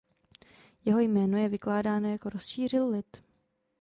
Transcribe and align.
Jeho 0.85 0.99
jméno 0.99 1.37
je 1.37 1.49
vykládáno 1.49 2.09
jako 2.11 2.29
"Rozšířil 2.29 2.87
lid". 2.87 3.17